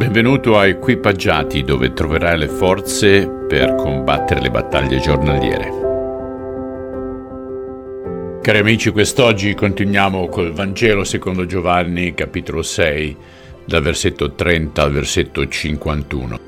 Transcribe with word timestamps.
Benvenuto 0.00 0.56
a 0.56 0.66
Equipaggiati 0.66 1.62
dove 1.62 1.92
troverai 1.92 2.38
le 2.38 2.48
forze 2.48 3.28
per 3.28 3.74
combattere 3.74 4.40
le 4.40 4.50
battaglie 4.50 4.98
giornaliere. 4.98 5.70
Cari 8.40 8.58
amici, 8.58 8.88
quest'oggi 8.92 9.52
continuiamo 9.52 10.28
col 10.28 10.54
Vangelo 10.54 11.04
secondo 11.04 11.44
Giovanni, 11.44 12.14
capitolo 12.14 12.62
6, 12.62 13.14
dal 13.66 13.82
versetto 13.82 14.32
30 14.32 14.82
al 14.82 14.90
versetto 14.90 15.46
51. 15.46 16.40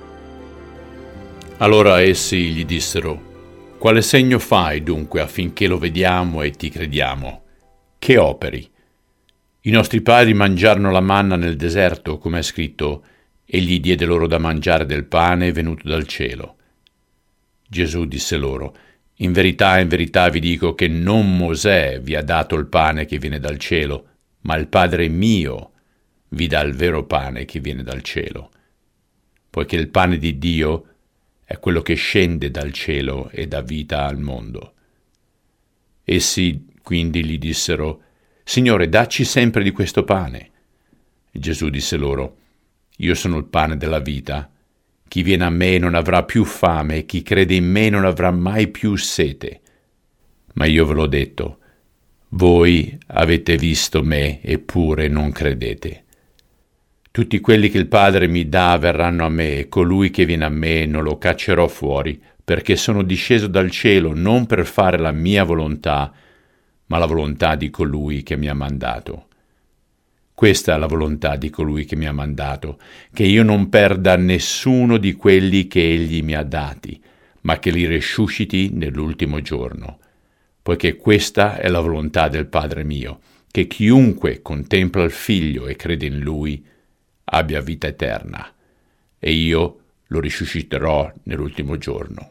Allora 1.59 2.00
essi 2.00 2.53
gli 2.53 2.64
dissero, 2.64 3.75
Quale 3.77 4.00
segno 4.00 4.39
fai 4.39 4.82
dunque 4.82 5.21
affinché 5.21 5.66
lo 5.66 5.77
vediamo 5.77 6.41
e 6.41 6.53
ti 6.53 6.71
crediamo? 6.71 7.43
Che 7.98 8.16
operi? 8.16 8.66
I 9.64 9.71
nostri 9.71 10.00
padri 10.00 10.32
mangiarono 10.32 10.91
la 10.91 11.00
manna 11.00 11.37
nel 11.37 11.57
deserto, 11.57 12.16
come 12.16 12.39
è 12.39 12.43
scritto, 12.43 13.03
egli 13.55 13.80
diede 13.80 14.07
loro 14.07 14.27
da 14.27 14.39
mangiare 14.39 14.87
del 14.87 15.05
pane 15.05 15.52
venuto 15.52 15.87
dal 15.87 16.06
cielo. 16.06 16.56
Gesù 17.69 18.06
disse 18.06 18.38
loro, 18.38 18.74
In 19.16 19.33
verità, 19.33 19.79
in 19.79 19.88
verità 19.88 20.30
vi 20.30 20.41
dico 20.41 20.74
che 20.74 20.88
non 20.88 21.37
Mosè 21.37 22.01
vi 22.01 22.15
ha 22.15 22.23
dato 22.23 22.55
il 22.55 22.65
pane 22.65 23.05
che 23.05 23.19
viene 23.19 23.38
dal 23.38 23.59
cielo, 23.59 24.07
ma 24.43 24.57
il 24.57 24.69
Padre 24.69 25.07
mio 25.09 25.73
vi 26.30 26.46
dà 26.46 26.62
il 26.62 26.73
vero 26.73 27.05
pane 27.05 27.45
che 27.45 27.60
viene 27.60 27.83
dal 27.83 28.01
cielo. 28.01 28.51
Poiché 29.51 29.77
il 29.77 29.91
pane 29.91 30.16
di 30.16 30.38
Dio 30.38 30.87
è 31.45 31.59
quello 31.59 31.82
che 31.82 31.93
scende 31.93 32.51
dal 32.51 32.73
cielo 32.73 33.29
e 33.29 33.46
dà 33.48 33.60
vita 33.60 34.07
al 34.07 34.19
mondo. 34.19 34.73
Essi 36.05 36.69
quindi 36.82 37.23
gli 37.23 37.37
dissero, 37.37 38.01
Signore, 38.45 38.88
dacci 38.88 39.24
sempre 39.24 39.62
di 39.62 39.73
questo 39.73 40.05
pane. 40.05 40.51
Gesù 41.30 41.69
disse 41.69 41.98
loro, 41.98 42.41
Io 42.98 43.14
sono 43.14 43.38
il 43.38 43.45
pane 43.45 43.77
della 43.77 44.01
vita. 44.01 44.51
Chi 45.09 45.23
viene 45.23 45.45
a 45.45 45.51
me 45.51 45.78
non 45.78 45.95
avrà 45.95 46.23
più 46.24 46.45
fame, 46.45 47.04
chi 47.04 47.23
crede 47.23 47.54
in 47.54 47.71
me 47.71 47.90
non 47.90 48.04
avrà 48.04 48.30
mai 48.30 48.68
più 48.68 48.96
sete. 48.96 49.60
Ma 50.54 50.66
io 50.66 50.87
ve 50.87 50.95
l'ho 50.95 51.07
detto, 51.07 51.59
voi 52.30 52.98
avete 53.09 53.57
visto 53.57 54.02
me, 54.02 54.40
eppure 54.43 55.09
non 55.09 55.32
credete. 55.32 56.04
Tutti 57.10 57.40
quelli 57.40 57.68
che 57.68 57.76
il 57.76 57.88
Padre 57.88 58.26
mi 58.26 58.48
dà 58.48 58.79
verranno 58.79 59.26
a 59.26 59.29
me, 59.29 59.59
e 59.59 59.68
colui 59.68 60.10
che 60.10 60.24
viene 60.24 60.46
a 60.46 60.51
me 60.51 60.87
non 60.87 61.02
lo 61.02 61.18
caccerò 61.18 61.68
fuori, 61.68 62.18
perché 62.43 62.76
sono 62.76 63.02
disceso 63.02 63.48
dal 63.48 63.70
cielo 63.70 64.15
non 64.15 64.47
per 64.47 64.65
fare 64.65 64.97
la 64.97 65.12
mia 65.12 65.44
volontà, 65.44 66.12
ma 66.87 66.98
la 66.98 67.06
volontà 67.06 67.54
di 67.54 67.69
colui 67.69 68.22
che 68.22 68.37
mi 68.37 68.48
ha 68.48 68.54
mandato. 68.54 69.26
Questa 70.43 70.75
è 70.75 70.76
la 70.76 70.87
volontà 70.87 71.37
di 71.37 71.50
colui 71.50 71.84
che 71.84 71.94
mi 71.94 72.04
ha 72.04 72.12
mandato, 72.12 72.81
che 73.12 73.22
io 73.22 73.44
non 73.44 73.69
perda 73.69 74.16
nessuno 74.16 74.97
di 74.97 75.12
quelli 75.12 75.69
che 75.69 75.93
egli 75.93 76.21
mi 76.21 76.34
ha 76.34 76.43
dati, 76.43 77.00
ma 77.43 77.60
che 77.60 77.71
li 77.71 77.87
resusciti 77.87 78.70
nell'ultimo 78.72 79.41
giorno, 79.41 80.00
poiché 80.60 80.97
questa 80.97 81.59
è 81.59 81.69
la 81.69 81.78
volontà 81.78 82.26
del 82.26 82.47
Padre 82.47 82.82
mio, 82.82 83.20
che 83.53 83.69
chiunque 83.69 84.43
contempla 84.43 85.04
il 85.04 85.12
Figlio 85.12 85.69
e 85.69 85.76
crede 85.76 86.06
in 86.06 86.19
Lui 86.19 86.66
abbia 87.22 87.60
vita 87.60 87.87
eterna, 87.87 88.53
e 89.20 89.31
io 89.31 89.78
lo 90.09 90.19
risusciterò 90.19 91.09
nell'ultimo 91.22 91.78
giorno. 91.78 92.31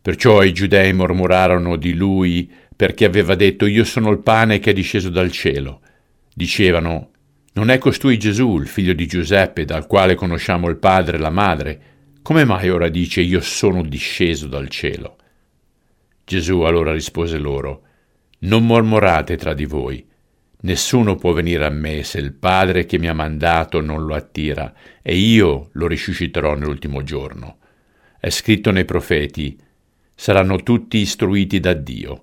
Perciò 0.00 0.44
i 0.44 0.52
giudei 0.52 0.92
mormorarono 0.92 1.74
di 1.74 1.92
lui 1.94 2.48
perché 2.76 3.04
aveva 3.04 3.34
detto 3.34 3.66
io 3.66 3.82
sono 3.82 4.12
il 4.12 4.20
pane 4.20 4.60
che 4.60 4.70
è 4.70 4.72
disceso 4.72 5.10
dal 5.10 5.32
cielo. 5.32 5.80
Dicevano, 6.36 7.10
non 7.52 7.70
è 7.70 7.78
costui 7.78 8.18
Gesù, 8.18 8.58
il 8.58 8.66
figlio 8.66 8.92
di 8.92 9.06
Giuseppe, 9.06 9.64
dal 9.64 9.86
quale 9.86 10.16
conosciamo 10.16 10.68
il 10.68 10.76
padre 10.76 11.16
e 11.16 11.20
la 11.20 11.30
madre? 11.30 11.82
Come 12.22 12.44
mai 12.44 12.70
ora 12.70 12.88
dice 12.88 13.20
io 13.20 13.40
sono 13.40 13.84
disceso 13.84 14.48
dal 14.48 14.68
cielo? 14.68 15.16
Gesù 16.24 16.62
allora 16.62 16.92
rispose 16.92 17.38
loro, 17.38 17.82
non 18.40 18.66
mormorate 18.66 19.36
tra 19.36 19.54
di 19.54 19.64
voi. 19.64 20.04
Nessuno 20.62 21.14
può 21.14 21.32
venire 21.32 21.66
a 21.66 21.70
me 21.70 22.02
se 22.02 22.18
il 22.18 22.32
Padre 22.32 22.86
che 22.86 22.98
mi 22.98 23.06
ha 23.06 23.14
mandato 23.14 23.80
non 23.80 24.04
lo 24.04 24.14
attira, 24.14 24.74
e 25.02 25.14
io 25.14 25.68
lo 25.74 25.86
risusciterò 25.86 26.54
nell'ultimo 26.54 27.02
giorno. 27.04 27.58
È 28.18 28.30
scritto 28.30 28.72
nei 28.72 28.86
profeti, 28.86 29.56
saranno 30.14 30.56
tutti 30.62 30.96
istruiti 30.96 31.60
da 31.60 31.74
Dio. 31.74 32.22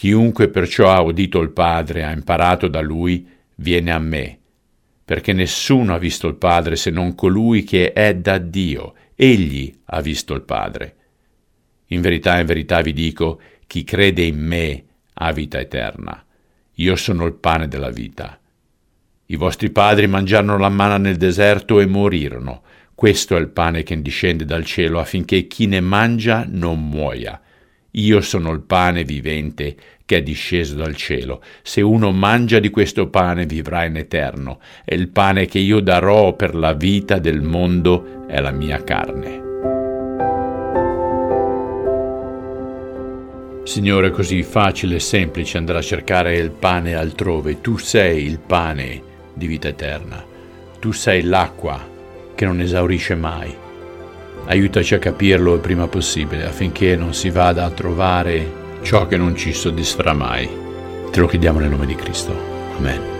Chiunque 0.00 0.48
perciò 0.48 0.90
ha 0.90 1.02
udito 1.02 1.40
il 1.40 1.50
Padre, 1.50 2.04
ha 2.04 2.10
imparato 2.10 2.68
da 2.68 2.80
Lui, 2.80 3.28
viene 3.56 3.92
a 3.92 3.98
me, 3.98 4.38
perché 5.04 5.34
nessuno 5.34 5.92
ha 5.92 5.98
visto 5.98 6.26
il 6.26 6.36
Padre 6.36 6.76
se 6.76 6.88
non 6.88 7.14
colui 7.14 7.64
che 7.64 7.92
è 7.92 8.16
da 8.16 8.38
Dio, 8.38 8.94
egli 9.14 9.70
ha 9.84 10.00
visto 10.00 10.32
il 10.32 10.40
Padre. 10.40 10.96
In 11.88 12.00
verità, 12.00 12.40
in 12.40 12.46
verità 12.46 12.80
vi 12.80 12.94
dico, 12.94 13.42
chi 13.66 13.84
crede 13.84 14.22
in 14.22 14.38
me 14.38 14.84
ha 15.12 15.32
vita 15.32 15.60
eterna. 15.60 16.24
Io 16.76 16.96
sono 16.96 17.26
il 17.26 17.34
pane 17.34 17.68
della 17.68 17.90
vita. 17.90 18.40
I 19.26 19.36
vostri 19.36 19.68
padri 19.68 20.06
mangiarono 20.06 20.56
la 20.56 20.70
manna 20.70 20.96
nel 20.96 21.16
deserto 21.18 21.78
e 21.78 21.84
morirono. 21.84 22.62
Questo 22.94 23.36
è 23.36 23.38
il 23.38 23.50
pane 23.50 23.82
che 23.82 24.00
discende 24.00 24.46
dal 24.46 24.64
cielo 24.64 24.98
affinché 24.98 25.46
chi 25.46 25.66
ne 25.66 25.80
mangia 25.80 26.46
non 26.48 26.88
muoia. 26.88 27.38
Io 27.92 28.20
sono 28.20 28.52
il 28.52 28.60
pane 28.60 29.02
vivente 29.04 29.74
che 30.04 30.18
è 30.18 30.22
disceso 30.22 30.74
dal 30.74 30.94
cielo. 30.94 31.42
Se 31.62 31.80
uno 31.80 32.12
mangia 32.12 32.58
di 32.58 32.70
questo 32.70 33.08
pane 33.08 33.46
vivrà 33.46 33.84
in 33.84 33.96
eterno, 33.96 34.60
e 34.84 34.94
il 34.94 35.08
pane 35.08 35.46
che 35.46 35.58
io 35.58 35.80
darò 35.80 36.34
per 36.34 36.54
la 36.54 36.72
vita 36.72 37.18
del 37.18 37.42
mondo 37.42 38.26
è 38.26 38.40
la 38.40 38.50
mia 38.50 38.82
carne. 38.82 39.48
Signore, 43.64 44.08
è 44.08 44.10
così 44.10 44.42
facile 44.42 44.96
e 44.96 45.00
semplice 45.00 45.58
andare 45.58 45.78
a 45.78 45.82
cercare 45.82 46.36
il 46.36 46.50
pane 46.50 46.94
altrove. 46.94 47.60
Tu 47.60 47.76
sei 47.76 48.24
il 48.24 48.40
pane 48.40 49.02
di 49.32 49.46
vita 49.46 49.68
eterna. 49.68 50.24
Tu 50.80 50.90
sei 50.92 51.22
l'acqua 51.22 51.88
che 52.34 52.44
non 52.46 52.60
esaurisce 52.60 53.14
mai. 53.14 53.68
Aiutaci 54.46 54.94
a 54.94 54.98
capirlo 54.98 55.54
il 55.54 55.60
prima 55.60 55.86
possibile 55.86 56.44
affinché 56.44 56.96
non 56.96 57.14
si 57.14 57.30
vada 57.30 57.64
a 57.64 57.70
trovare 57.70 58.58
ciò 58.82 59.06
che 59.06 59.16
non 59.16 59.36
ci 59.36 59.52
soddisferà 59.52 60.12
mai. 60.12 60.48
Te 61.10 61.20
lo 61.20 61.26
chiediamo 61.26 61.58
nel 61.60 61.70
nome 61.70 61.86
di 61.86 61.94
Cristo. 61.94 62.34
Amen. 62.76 63.18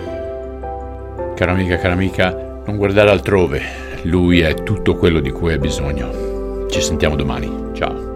Cara 1.35 1.51
amica, 1.51 1.77
cara 1.77 1.93
amica, 1.93 2.61
non 2.65 2.77
guardare 2.77 3.09
altrove. 3.09 3.61
Lui 4.03 4.41
è 4.41 4.53
tutto 4.63 4.95
quello 4.95 5.19
di 5.19 5.31
cui 5.31 5.53
hai 5.53 5.59
bisogno. 5.59 6.67
Ci 6.69 6.81
sentiamo 6.81 7.15
domani. 7.15 7.71
Ciao. 7.73 8.10